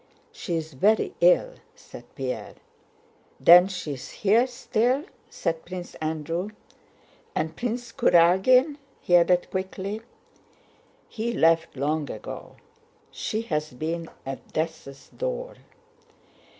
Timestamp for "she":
0.31-0.55, 3.67-3.93, 13.11-13.43